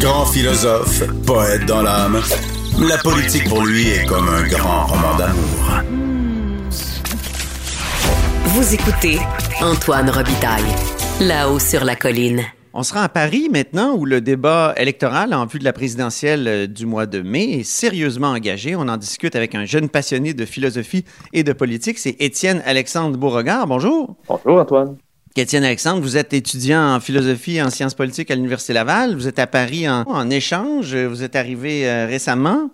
[0.00, 2.20] Grand philosophe, poète dans l'âme,
[2.86, 5.82] la politique pour lui est comme un grand roman d'amour.
[8.44, 9.18] Vous écoutez
[9.62, 10.64] Antoine Robitaille,
[11.20, 12.42] là-haut sur la colline.
[12.74, 16.66] On sera à Paris maintenant où le débat électoral en vue de la présidentielle euh,
[16.66, 18.76] du mois de mai est sérieusement engagé.
[18.76, 21.98] On en discute avec un jeune passionné de philosophie et de politique.
[21.98, 23.66] C'est Étienne Alexandre Beauregard.
[23.66, 24.16] Bonjour.
[24.28, 24.96] Bonjour Antoine.
[25.38, 29.14] Étienne Alexandre, vous êtes étudiant en philosophie et en sciences politiques à l'Université Laval.
[29.14, 30.94] Vous êtes à Paris en, échange.
[30.94, 32.70] Vous êtes arrivé euh, récemment.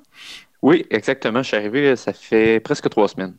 [0.63, 1.43] Oui, exactement.
[1.43, 3.35] Je suis arrivé, ça fait presque trois semaines.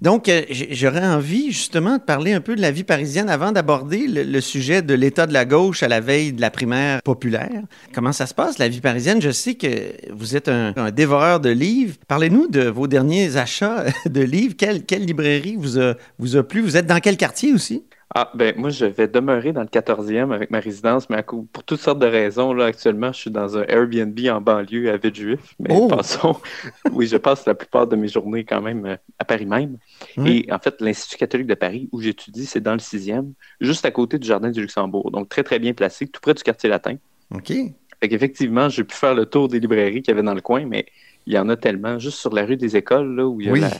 [0.00, 4.06] Donc, euh, j'aurais envie justement de parler un peu de la vie parisienne avant d'aborder
[4.06, 7.62] le, sujet de l'état de la gauche à la veille de la primaire populaire.
[7.92, 9.20] Comment ça se passe, la vie parisienne?
[9.20, 11.96] Je sais que vous êtes un, dévoreur de livres.
[12.08, 14.54] Parlez-nous de vos derniers achats de livres.
[14.56, 16.62] Quelle, quelle librairie vous a, vous a plu?
[16.62, 17.84] Vous êtes dans quel quartier aussi?
[18.12, 21.80] Ah, ben moi, je vais demeurer dans le 14e avec ma résidence, mais pour toutes
[21.80, 25.54] sortes de raisons, là, actuellement, je suis dans un Airbnb en banlieue à Villejuif.
[25.60, 25.86] Mais oh!
[25.86, 26.36] passons,
[26.92, 29.78] oui, je passe la plupart de mes journées quand même euh, à Paris même.
[30.26, 33.92] Et en fait, l'Institut catholique de Paris, où j'étudie, c'est dans le 6e, juste à
[33.92, 35.12] côté du Jardin du Luxembourg.
[35.12, 36.96] Donc, très, très bien placé, tout près du quartier latin.
[37.32, 37.52] OK.
[38.00, 40.64] Fait qu'effectivement, j'ai pu faire le tour des librairies qu'il y avait dans le coin,
[40.66, 40.86] mais
[41.26, 41.98] il y en a tellement.
[41.98, 43.70] Juste sur la rue des écoles, là, où il y a la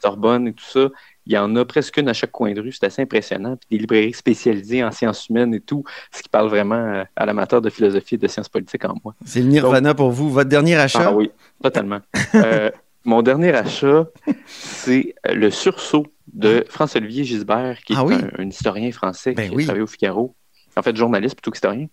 [0.00, 0.88] Sorbonne et tout ça,
[1.26, 2.72] il y en a presque une à chaque coin de rue.
[2.72, 3.56] C'est assez impressionnant.
[3.56, 7.26] Puis des librairies spécialisées en sciences humaines et tout, ce qui parle vraiment euh, à
[7.26, 9.14] l'amateur de philosophie et de sciences politiques en moi.
[9.24, 10.30] C'est le nirvana pour vous.
[10.30, 11.08] Votre dernier achat?
[11.08, 11.30] Ah oui,
[11.62, 12.00] totalement.
[12.34, 12.70] Euh,
[13.04, 14.06] mon dernier achat,
[14.46, 18.06] c'est euh, le sursaut de François-Olivier Gisbert, qui est ah
[18.38, 20.34] un, historien français ben qui a travaillé au Figaro
[20.78, 21.86] en fait journaliste plutôt qu'historien.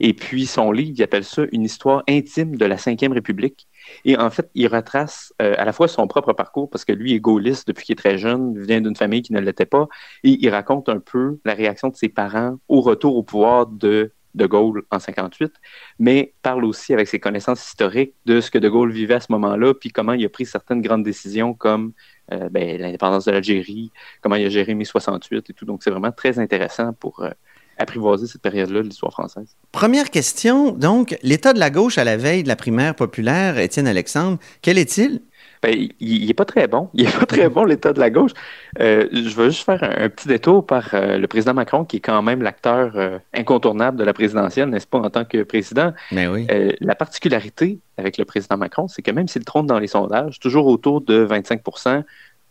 [0.00, 3.66] Et puis son livre, il appelle ça Une histoire intime de la Ve République.
[4.04, 7.14] Et en fait, il retrace euh, à la fois son propre parcours, parce que lui
[7.14, 9.88] est gaulliste depuis qu'il est très jeune, vient d'une famille qui ne l'était pas,
[10.24, 14.12] et il raconte un peu la réaction de ses parents au retour au pouvoir de
[14.36, 15.52] de Gaulle en 58,
[15.98, 19.32] mais parle aussi avec ses connaissances historiques de ce que de Gaulle vivait à ce
[19.32, 21.92] moment-là, puis comment il a pris certaines grandes décisions comme
[22.32, 25.64] euh, ben, l'indépendance de l'Algérie, comment il a géré mai 68 et tout.
[25.64, 27.30] Donc c'est vraiment très intéressant pour euh,
[27.78, 29.56] apprivoiser cette période-là de l'histoire française.
[29.72, 33.86] Première question, donc, l'état de la gauche à la veille de la primaire populaire, Étienne
[33.86, 35.20] Alexandre, quel est-il?
[35.62, 36.90] Ben, il n'est pas très bon.
[36.94, 38.32] Il n'est pas très bon, l'état de la gauche.
[38.80, 42.00] Euh, je veux juste faire un, petit détour par euh, le président Macron, qui est
[42.00, 45.92] quand même l'acteur euh, incontournable de la présidentielle, n'est-ce pas, en tant que président?
[46.12, 46.76] Mais ben oui.
[46.80, 50.66] la particularité avec le président Macron, c'est que même s'il trône dans les sondages, toujours
[50.66, 51.62] autour de 25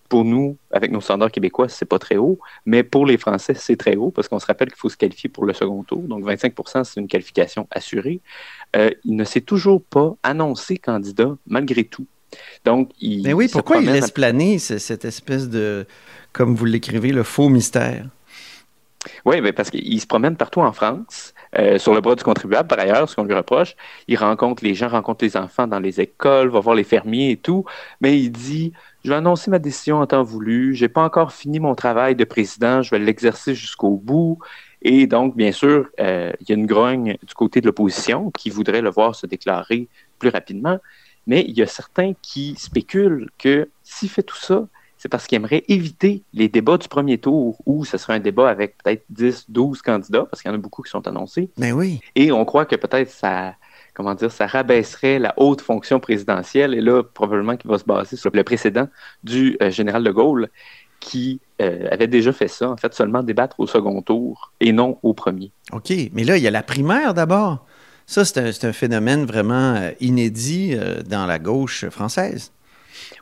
[0.09, 3.75] pour nous, avec nos standards québécois, c'est pas très haut, mais pour les Français, c'est
[3.75, 6.01] très haut parce qu'on se rappelle qu'il faut se qualifier pour le second tour.
[6.03, 8.21] Donc 25% c'est une qualification assurée.
[8.75, 12.05] Euh, il ne s'est toujours pas annoncé candidat malgré tout.
[12.65, 13.23] Donc, il.
[13.23, 15.85] Mais oui, pourquoi il laisse planer cette espèce de,
[16.33, 18.07] comme vous l'écrivez, le faux mystère?
[19.23, 22.67] Oui, mais parce qu'il se promène partout en France, euh, sur le bras du contribuable,
[22.67, 23.75] par ailleurs, ce qu'on lui reproche.
[24.07, 27.37] Il rencontre les gens, rencontre les enfants dans les écoles, va voir les fermiers et
[27.37, 27.65] tout,
[28.01, 28.73] mais il dit
[29.05, 30.73] je vais annoncer ma décision en temps voulu.
[30.73, 32.81] J'ai pas encore fini mon travail de président.
[32.81, 34.39] Je vais l'exercer jusqu'au bout.
[34.81, 38.49] Et donc, bien sûr, euh, il y a une grogne du côté de l'opposition qui
[38.49, 40.79] voudrait le voir se déclarer plus rapidement.
[41.27, 44.67] Mais il y a certains qui spéculent que s'il fait tout ça,
[44.97, 48.49] c'est parce qu'il aimerait éviter les débats du premier tour où ce serait un débat
[48.49, 51.51] avec peut-être 10, 12 candidats, parce qu'il y en a beaucoup qui sont annoncés.
[51.57, 52.01] Mais oui.
[52.15, 53.53] Et on croit que peut-être ça,
[53.95, 56.75] comment dire, ça rabaisserait la haute fonction présidentielle.
[56.75, 58.87] Et là, probablement qu'il va se baser sur le précédent
[59.23, 60.49] du euh, général de Gaulle
[60.99, 64.99] qui euh, avait déjà fait ça, en fait, seulement débattre au second tour et non
[65.01, 65.51] au premier.
[65.71, 67.65] OK, mais là, il y a la primaire d'abord.
[68.05, 70.77] Ça, c'est un, phénomène vraiment euh, inédit
[71.07, 72.51] dans la gauche française.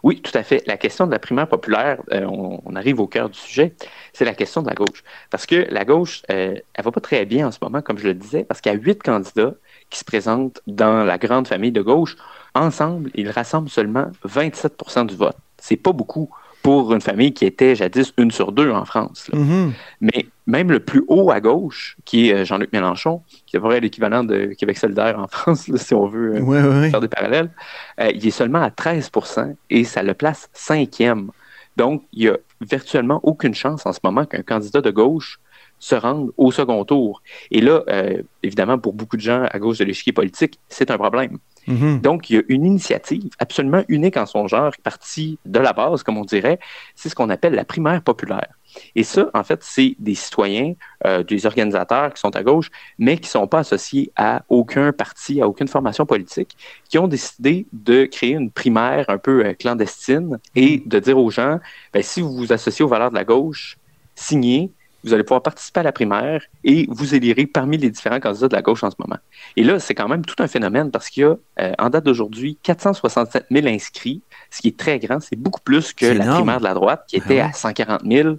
[0.02, 0.64] Oui, tout à fait.
[0.68, 3.74] La question de la primaire populaire, on, on, arrive au cœur du sujet,
[4.12, 5.04] c'est la question de la gauche.
[5.30, 8.14] Parce que la gauche, elle va pas très bien en ce moment, comme je le
[8.14, 9.56] disais, parce qu'il y a huit candidats
[9.94, 12.18] qui se présentent dans la grande famille de gauche,
[12.56, 15.38] ensemble, ils rassemblent seulement 27% du vote.
[15.60, 16.30] C'est pas beaucoup
[16.64, 19.30] pour une famille qui était jadis une sur deux en France.
[19.34, 19.72] Mm-hmm.
[20.02, 23.80] Mais même le plus haut à gauche, qui est euh, Jean-Luc Mélenchon, qui est vrai
[23.82, 27.52] l'équivalent de Québec solidaire en France, si on veut euh, faire des parallèles,
[28.00, 31.30] euh, il est seulement à 13% et ça le place cinquième.
[31.78, 35.40] Donc, il n'y a virtuellement aucune chance en ce moment qu'un candidat de gauche
[35.84, 37.22] se rendre au second tour.
[37.52, 40.98] Et là, euh, évidemment, pour beaucoup de gens à gauche de l'échiquier politique, c'est un
[40.98, 41.40] problème.
[41.68, 42.00] Mhm.
[42.00, 46.02] Donc, il y a une initiative absolument unique en son genre, partie de la base,
[46.02, 46.58] comme on dirait,
[46.96, 48.48] c'est ce qu'on appelle la primaire populaire.
[48.96, 50.74] Et ça, en fait, c'est des citoyens,
[51.06, 54.94] euh, des organisateurs qui sont à gauche, mais qui ne sont pas associés à aucun
[54.94, 56.56] parti, à aucune formation politique,
[56.90, 61.30] qui ont décidé de créer une primaire un peu euh, clandestine et de dire aux
[61.30, 61.60] gens,
[61.92, 63.78] ben, si vous vous associez aux valeurs de la gauche,
[64.16, 64.72] signez,
[65.04, 68.56] vous allez pouvoir participer à la primaire et vous élirez parmi les différents candidats de
[68.56, 69.20] la gauche en ce moment.
[69.58, 72.06] Et là, c'est quand même tout un phénomène parce qu'il y a, euh, en date
[72.06, 75.20] d'aujourd'hui, 467 000 inscrits, ce qui est très grand.
[75.20, 78.38] C'est beaucoup plus que la primaire de la droite qui était à 140 000.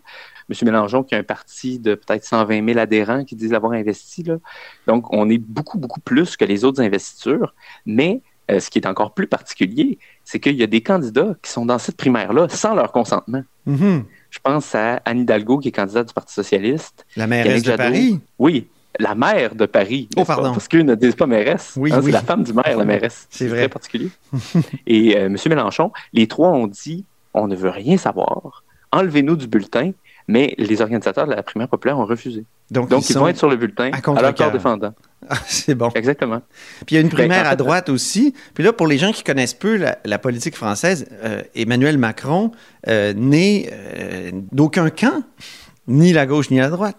[0.51, 0.57] M.
[0.65, 4.23] Mélenchon qui a un parti de peut-être 120 000 adhérents qui disent l'avoir investi.
[4.23, 4.37] Là.
[4.87, 7.55] Donc, on est beaucoup, beaucoup plus que les autres investitures.
[7.87, 8.21] Mais
[8.51, 11.65] euh, ce qui est encore plus particulier, c'est qu'il y a des candidats qui sont
[11.65, 13.43] dans cette primaire-là sans leur consentement.
[13.67, 14.03] Mm-hmm.
[14.35, 17.07] Je pense à Anne Hidalgo, qui est candidate du Parti socialiste.
[17.15, 18.19] La mairesse de Paris?
[18.41, 18.67] Oui,
[18.99, 20.09] la maire de Paris.
[20.17, 20.53] Oh, pardon.
[20.53, 21.75] Parce qu'eux ne disent pas mairesse.
[21.77, 22.07] Oui, hein, oui.
[22.07, 23.29] C'est la femme du maire, la mairesse.
[23.31, 23.59] C'est vrai.
[23.59, 24.11] très particulier.
[24.89, 25.37] Et euh, M.
[25.47, 28.65] Mélenchon, les trois ont dit on ne veut rien savoir.
[28.91, 29.93] Enlevez-nous du bulletin.
[30.27, 32.45] Mais les organisateurs de la primaire populaire ont refusé.
[32.75, 34.93] Donc, Donc, ils, vont être sur le bulletin à à, leur corps défendant.
[35.27, 35.89] Ah, c'est bon.
[35.95, 36.43] Exactement.
[36.85, 38.35] Puis il y a une primaire Ben, en à droite aussi.
[38.53, 42.53] Puis là, pour les gens qui connaissent peu la, la politique française, euh, Emmanuel Macron
[42.89, 45.25] euh, n'est euh, d'aucun camp,
[45.89, 46.99] ni la gauche ni la droite.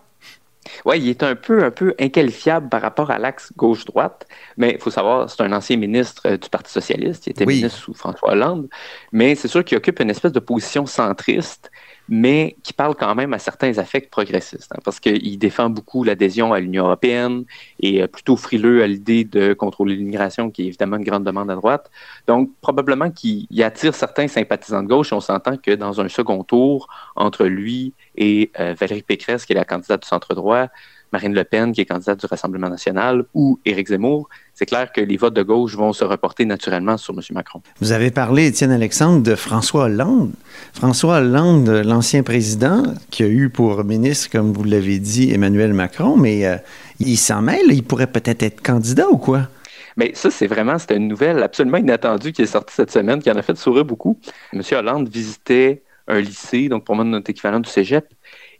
[0.86, 4.26] Oui, il est un peu, un peu inqualifiable par rapport à l'axe gauche-droite,
[4.58, 7.58] mais il faut savoir, c'est un ancien ministre du Parti socialiste, il était Oui.
[7.58, 8.68] ministre sous François Hollande,
[9.12, 11.70] mais c'est sûr qu'il occupe une espèce de position centriste,
[12.08, 16.54] mais qui parle quand même à certains affects progressistes, hein, parce qu'il défend beaucoup l'adhésion
[16.54, 17.46] à l'Union européenne
[17.80, 21.50] et euh, plutôt frileux à l'idée de contrôler l'immigration, qui est évidemment une grande demande
[21.50, 21.90] à droite.
[22.28, 26.44] Donc, probablement qu'il il attire certains sympathisants de gauche, on s'entend que dans un second
[26.44, 30.68] tour, entre lui et euh, Valérie Pécresse, qui est la candidate du centre-droit,
[31.16, 35.00] Marine Le Pen, qui est candidate du Rassemblement national, ou Éric Zemmour, c'est clair que
[35.00, 37.22] les votes de gauche vont se reporter naturellement sur M.
[37.32, 37.62] Macron.
[37.80, 40.34] Vous avez parlé, Étienne Alexandre, de François Hollande.
[40.74, 46.18] François Hollande, l'ancien président, qui a eu pour ministre, comme vous l'avez dit, Emmanuel Macron,
[46.18, 46.58] mais euh,
[47.00, 49.48] il s'en mêle, il pourrait peut-être être candidat ou quoi?
[49.96, 53.32] Mais ça, c'est vraiment, c'était une nouvelle absolument inattendue qui est sortie cette semaine, qui
[53.32, 54.20] en a fait sourire beaucoup.
[54.52, 54.62] M.
[54.74, 58.06] Hollande visitait un lycée, donc pour moi, notre équivalent du cégep,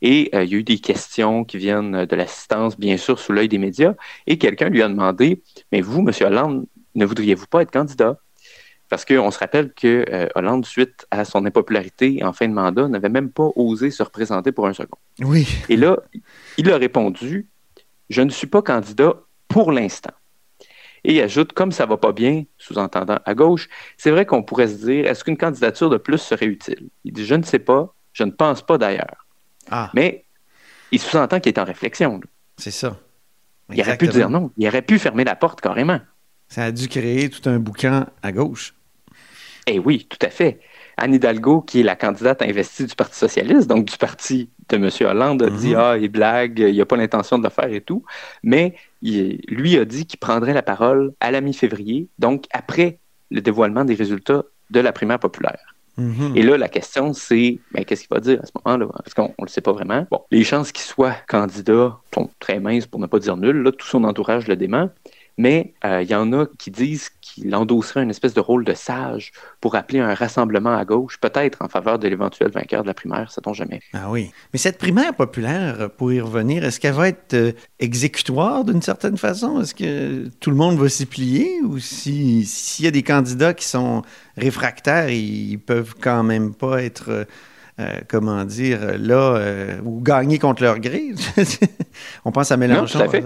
[0.02, 3.32] et euh, il y a eu des questions qui viennent de l'assistance, bien sûr, sous
[3.32, 3.96] l'œil des médias,
[4.28, 6.12] et quelqu'un lui a demandé, mais vous, M.
[6.22, 6.66] Hollande,
[6.96, 8.18] ne voudriez-vous pas être candidat?
[8.90, 12.88] Parce qu'on se rappelle que euh, Hollande, suite à son impopularité en fin de mandat,
[12.88, 14.98] n'avait même pas osé se représenter pour un second.
[15.20, 15.48] Oui.
[15.70, 15.98] Et là,
[16.58, 17.48] il a répondu
[18.10, 19.16] Je ne suis pas candidat
[19.48, 20.14] pour l'instant.
[21.04, 24.68] Et il ajoute Comme ça va pas bien, sous-entendant à gauche, c'est vrai qu'on pourrait
[24.68, 27.96] se dire Est-ce qu'une candidature de plus serait utile Il dit Je ne sais pas,
[28.14, 29.25] je ne pense pas d'ailleurs.
[29.72, 30.26] Ah, Mais
[30.92, 32.20] il sous-entend qu'il est en réflexion.
[32.58, 32.98] c'est ça.
[33.74, 34.52] Il aurait pu dire non.
[34.58, 36.00] Il aurait pu fermer la porte carrément.
[36.48, 38.76] Ça a dû créer tout un boucan à gauche.
[39.68, 40.60] Eh oui, tout à fait.
[40.98, 44.90] Anne Hidalgo, qui est la candidate investie du Parti socialiste, donc du parti de M.
[45.02, 45.76] Hollande, a dit Mhm.
[45.80, 48.06] Ah, il blague, il n'a pas l'intention de le faire et tout.
[48.44, 53.00] Mais il- lui a dit qu'il prendrait la parole à la mi-février, donc après
[53.32, 55.74] le dévoilement des résultats de la primaire populaire.
[55.98, 56.34] Mhm.
[56.36, 58.88] Et là, la question, c'est ben, qu'est-ce qu'il va dire à ce moment-là?
[58.98, 60.06] Parce qu'on ne le sait pas vraiment?
[60.32, 63.62] Les chances qu'il soit candidat sont très minces, pour ne pas dire nulles.
[63.62, 64.90] Là, tout son entourage le dément.
[65.38, 68.74] Mais euh, il y en a qui disent qu'il endosserait une espèce de rôle de
[68.74, 72.94] sage pour appeler un rassemblement à gauche, peut-être en faveur de l'éventuel vainqueur de la
[72.94, 73.82] primaire, sait-on jamais.
[73.94, 74.32] Ah oui.
[74.54, 79.18] Mais cette primaire populaire, pour y revenir, est-ce qu'elle va être euh, exécutoire d'une certaine
[79.18, 79.60] façon?
[79.62, 81.60] Est-ce que tout le monde va s'y plier?
[81.64, 84.04] Ou si- s'il y a des candidats qui sont
[84.38, 87.26] réfractaires, ils peuvent quand même pas être, euh,
[87.80, 91.12] euh, comment dire, là, euh, ou gagner contre leur gré?
[92.26, 93.00] On pense à Mélenchon.
[93.00, 93.24] tout à fait.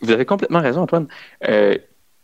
[0.00, 1.08] Vous avez complètement raison, Antoine.
[1.48, 1.76] Euh,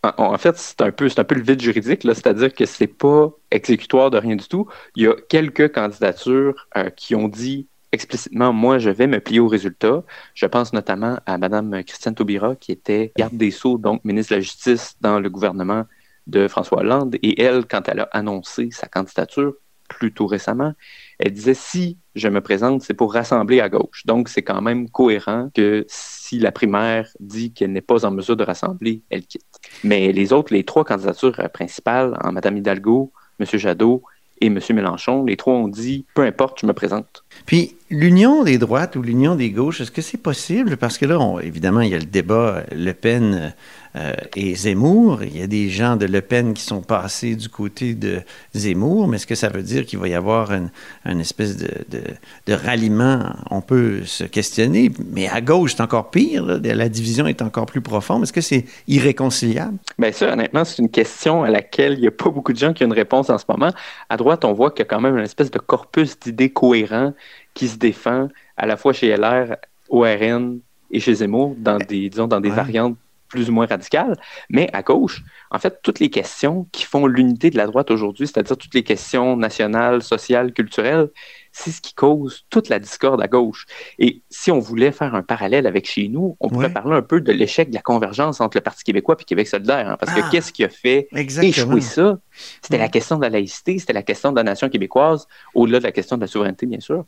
[0.02, 2.64] en, en fait, c'est un peu, c'est un peu le vide juridique, là, c'est-à-dire que
[2.64, 4.66] c'est pas exécutoire de rien du tout.
[4.96, 9.48] Il y a quelques candidatures qui ont dit explicitement, moi, je vais me plier aux
[9.48, 10.04] résultats.
[10.34, 14.36] Je pense notamment à Mme Christiane Taubira, qui était garde des Sceaux, donc ministre de
[14.36, 15.84] la Justice dans le gouvernement
[16.26, 17.16] de François Hollande.
[17.22, 19.54] Et elle, quand elle a annoncé sa candidature,
[19.98, 20.72] plus récemment,
[21.18, 24.04] elle disait si je me présente, c'est pour rassembler à gauche.
[24.06, 28.36] Donc, c'est quand même cohérent que si la primaire dit qu'elle n'est pas en mesure
[28.36, 29.44] de rassembler, elle quitte.
[29.84, 33.46] Mais les autres, les trois candidatures principales, en Mme Hidalgo, M.
[33.52, 34.02] Jadot
[34.40, 34.58] et M.
[34.70, 37.24] Mélenchon, les trois ont dit peu importe, je me présente.
[37.46, 40.76] Puis l'union des droites ou l'union des gauches, est-ce que c'est possible?
[40.76, 43.54] Parce que là, évidemment, il y a le débat euh, Le Pen
[43.96, 45.22] euh, et Zemmour.
[45.22, 48.20] Il y a des gens de Le Pen qui sont passés du côté de
[48.54, 53.34] Zemmour, mais est-ce que ça veut dire qu'il va y avoir une, espèce de, ralliement?
[53.50, 56.44] On peut se questionner, mais à gauche, c'est encore pire.
[56.62, 58.22] La division est encore plus profonde.
[58.22, 59.78] Est-ce que c'est irréconciliable?
[59.98, 62.72] Bien ça, honnêtement, c'est une question à laquelle il n'y a pas beaucoup de gens
[62.72, 63.70] qui ont une réponse en ce moment.
[64.10, 67.14] À droite, on voit qu'il y a quand même une espèce de corpus d'idées cohérent
[67.58, 69.56] qui se défend à la fois chez LR,
[69.88, 70.60] ORN
[70.92, 72.54] et chez Zemmour dans des, disons, dans des Ouais.
[72.56, 72.96] variantes
[73.28, 74.16] plus ou moins radical,
[74.48, 78.26] mais à gauche, en fait, toutes les questions qui font l'unité de la droite aujourd'hui,
[78.26, 81.10] c'est-à-dire toutes les questions nationales, sociales, culturelles,
[81.52, 83.66] c'est ce qui cause toute la discorde à gauche.
[83.98, 87.20] Et si on voulait faire un parallèle avec chez nous, on pourrait parler un peu
[87.20, 89.90] de l'échec de la convergence entre le Parti québécois et Québec solidaire.
[89.90, 91.08] Hein, parce que ah, qu'est-ce qui a fait
[91.48, 92.18] échouer ça?
[92.62, 95.84] C'était la question de la laïcité, c'était la question de la nation québécoise, au-delà de
[95.84, 97.04] la question de la souveraineté, bien sûr.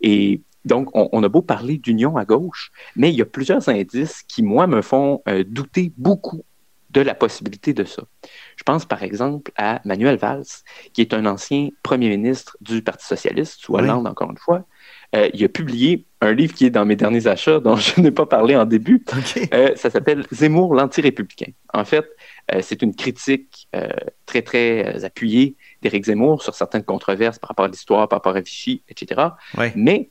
[0.00, 4.22] Et donc, on, a beau parler d'union à gauche, mais il y a plusieurs indices
[4.22, 6.42] qui, moi, me font euh, douter beaucoup
[6.94, 8.04] de la possibilité de ça.
[8.56, 10.44] Je pense par exemple à Manuel Valls,
[10.92, 14.64] qui est un ancien premier ministre du Parti socialiste, sous Hollande encore une fois.
[15.16, 18.10] Euh, il a publié un livre qui est dans mes derniers achats, dont je n'ai
[18.10, 19.04] pas parlé en début.
[19.52, 21.52] Euh, ça s'appelle Zemmour, l'anti-républicain.
[21.72, 22.06] En fait,
[22.60, 23.68] c'est une critique
[24.26, 28.40] très, très appuyée d'Éric Zemmour sur certaines controverses par rapport à l'histoire, par rapport à
[28.40, 29.28] Vichy, etc.
[29.74, 30.10] Mais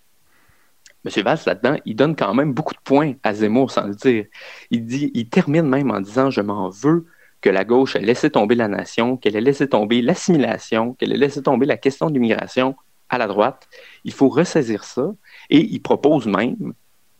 [1.05, 1.23] M.
[1.23, 4.25] Valls, là-dedans, il donne quand même beaucoup de points à Zemmour, sans le dire.
[4.71, 7.05] Il, dit, il termine même en disant Je m'en veux
[7.41, 11.17] que la gauche ait laissé tomber la nation, qu'elle ait laissé tomber l'assimilation, qu'elle ait
[11.17, 12.75] laissé tomber la question de l'immigration
[13.09, 13.67] à la droite.
[14.03, 15.13] Il faut ressaisir ça.
[15.49, 16.73] Et il propose même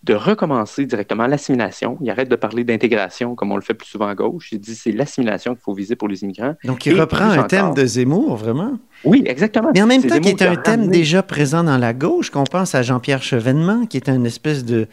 [0.03, 1.97] de recommencer directement l'assimilation.
[2.01, 4.49] Il arrête de parler d'intégration comme on le fait plus souvent à gauche.
[4.51, 6.55] Il dit c'est l'assimilation qu'il faut viser pour les immigrants.
[6.65, 8.77] Donc il reprend un thème de Zemmour, vraiment?
[9.05, 9.71] Oui, exactement.
[9.73, 12.75] Mais en même temps, qui est un thème déjà présent dans la gauche, qu'on pense
[12.75, 14.87] à Jean-Pierre Chevènement, qui est un espèce de,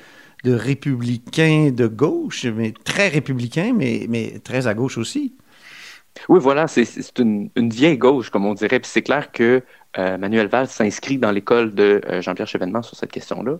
[0.44, 5.34] de républicain de gauche, mais très républicain, mais, mais très à gauche aussi.
[6.28, 8.80] Oui, voilà, c'est une, vieille gauche, comme on dirait.
[8.80, 9.62] Puis c'est clair que
[9.98, 13.58] euh, Manuel Valls s'inscrit dans l'école de euh, Jean-Pierre Chevènement sur cette question-là.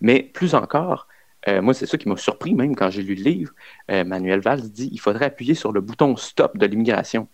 [0.00, 1.08] Mais plus encore,
[1.48, 3.52] euh, moi, c'est ça qui m'a surpris même quand j'ai lu le livre.
[3.88, 7.28] Manuel Valls dit il faudrait appuyer sur le bouton stop de l'immigration.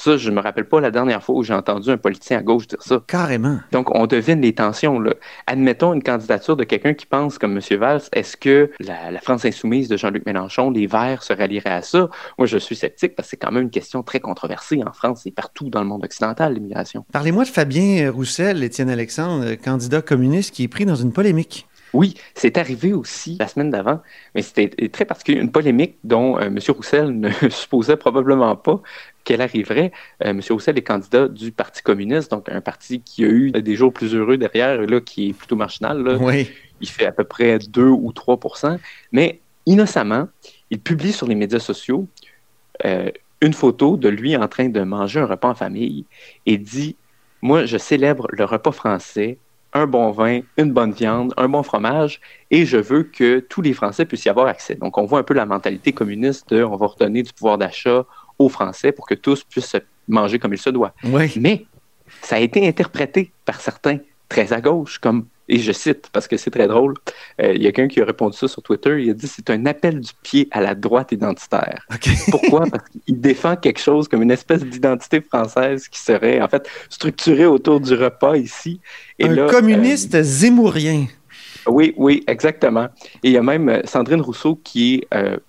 [0.00, 2.42] Ça, je ne me rappelle pas la dernière fois où j'ai entendu un politicien à
[2.42, 3.02] gauche dire ça.
[3.06, 3.58] Carrément.
[3.70, 4.98] Donc, on devine les tensions.
[4.98, 5.12] Là.
[5.46, 7.78] Admettons une candidature de quelqu'un qui pense comme M.
[7.78, 8.00] Valls.
[8.14, 12.08] Est-ce que la, France insoumise de Jean-Luc Mélenchon, les Verts, se rallieraient à ça?
[12.38, 15.26] Moi, je suis sceptique parce que c'est quand même une question très controversée en France
[15.26, 17.04] et partout dans le monde occidental, l'immigration.
[17.12, 21.66] Parlez-moi de Fabien Roussel, Étienne Alexandre, candidat communiste qui est pris dans une polémique.
[21.92, 24.00] Oui, c'est arrivé aussi la semaine d'avant,
[24.34, 26.58] mais c'était très particulier, une polémique dont euh, M.
[26.68, 28.80] Roussel ne supposait probablement pas
[29.30, 29.92] qu'elle arriverait.
[30.24, 30.40] Euh, M.
[30.50, 34.12] Roussel est candidat du Parti communiste, donc un parti qui a eu des jours plus
[34.12, 36.18] heureux derrière, là, qui est plutôt marginal.
[36.20, 36.50] Oui.
[36.80, 38.78] Il fait à peu près 2 ou 3%
[39.12, 40.28] mais innocemment,
[40.70, 42.08] il publie sur les médias sociaux
[42.84, 43.10] euh,
[43.40, 46.06] une photo de lui en train de manger un repas en famille
[46.46, 46.96] et dit
[47.40, 49.38] Moi, je célèbre le repas français
[49.72, 52.20] un bon vin, une bonne viande, un bon fromage,
[52.50, 54.74] et je veux que tous les Français puissent y avoir accès.
[54.74, 58.04] Donc, on voit un peu la mentalité communiste de on va redonner du pouvoir d'achat
[58.40, 59.76] aux Français pour que tous puissent
[60.08, 60.92] manger comme il se doit.
[61.36, 61.66] Mais
[62.22, 66.36] ça a été interprété par certains très à gauche comme et je cite parce que
[66.36, 66.94] c'est très drôle,
[67.42, 69.50] euh, il y a quelqu'un qui a répondu ça sur Twitter, il a dit c'est
[69.50, 71.84] un appel du pied à la droite identitaire.
[72.30, 72.66] Pourquoi?
[72.70, 77.46] Parce qu'il défend quelque chose comme une espèce d'identité française qui serait en fait structurée
[77.46, 78.80] autour du repas ici.
[79.18, 81.06] Et un communiste euh, zémourien.
[81.66, 82.86] Oui, oui, exactement.
[83.24, 85.40] Et il y a même euh, Sandrine Rousseau qui est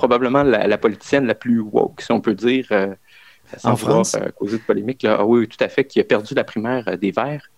[0.00, 2.66] probablement la, politicienne la plus woke, si on peut dire,
[3.58, 4.16] sans en France?
[4.34, 5.02] causer de polémique.
[5.02, 5.18] Là.
[5.20, 7.50] Ah oui, tout à fait, qui a perdu la primaire des Verts.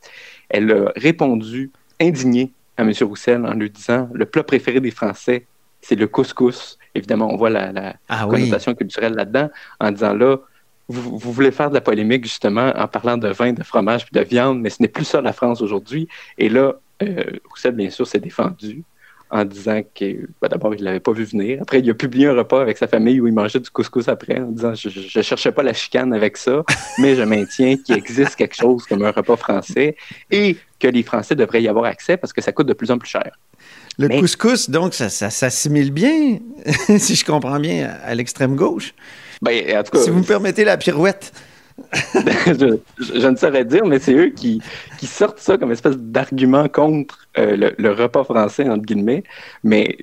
[0.49, 1.71] Elle a répondu
[2.01, 2.93] indigné à M.
[3.03, 5.47] Roussel en lui disant le plat préféré des Français,
[5.81, 6.79] c'est le couscous.
[6.97, 10.39] Évidemment, on voit la, ah connotation culturelle là-dedans en disant là,
[10.89, 14.25] vous, voulez faire de la polémique justement en parlant de vin, de fromage puis de
[14.25, 16.09] viande, mais ce n'est plus ça la France aujourd'hui.
[16.39, 16.73] Et là,
[17.03, 18.83] euh, Roussel, bien sûr, s'est défendu
[19.33, 21.59] en disant que bah, d'abord, il ne l'avait pas vu venir.
[21.63, 24.39] Après, il a publié un repas avec sa famille où il mangeait du couscous après
[24.39, 26.63] en disant Je ne cherchais pas la chicane avec ça,
[26.99, 29.97] mais je maintiens qu'il existe quelque chose comme un repas français
[30.31, 32.99] et que les Français devraient y avoir accès parce que ça coûte de plus en
[32.99, 33.33] plus cher.
[33.99, 36.39] Le couscous, donc, ça, s'assimile bien,
[36.99, 38.95] si je comprends bien, à l'extrême gauche.
[39.41, 41.33] Ben, en tout cas, si vous me permettez la pirouette.
[42.47, 44.61] je, ne saurais dire, mais c'est eux qui,
[44.99, 49.25] qui, sortent ça comme espèce d'argument contre euh, le, repas français, entre guillemets.
[49.65, 49.99] Mais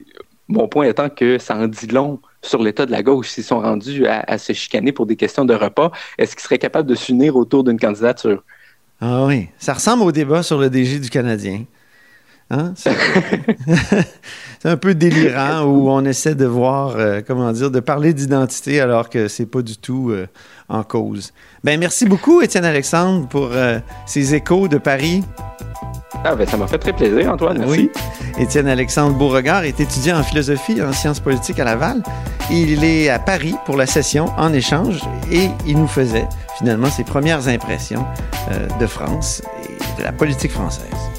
[0.47, 3.59] mon point étant que ça en dit long sur l'état de la gauche s'ils sont
[3.59, 5.91] rendus à, se chicaner pour des questions de repas.
[6.17, 8.43] Est-ce qu'ils seraient capables de s'unir autour d'une candidature?
[9.01, 11.63] Ah oui, ça ressemble au débat sur le DG du Canadien.
[12.51, 12.73] Hein?
[12.75, 12.91] C'est
[14.63, 19.09] un peu délirant où on essaie de voir, euh, comment dire, de parler d'identité alors
[19.09, 20.27] que c'est pas du tout euh,
[20.69, 21.33] en cause.
[21.63, 25.23] Ben merci beaucoup, Étienne Alexandre, pour euh, ces échos de Paris.
[26.23, 27.59] Ah ben ça m'a fait très plaisir, Antoine.
[27.59, 27.71] Merci.
[27.71, 27.91] Oui.
[28.38, 32.03] Étienne Alexandre Beauregard est étudiant en philosophie et en sciences politiques à Laval.
[32.51, 37.03] Il est à Paris pour la session en échange et il nous faisait finalement ses
[37.03, 38.05] premières impressions
[38.79, 41.18] de France et de la politique française.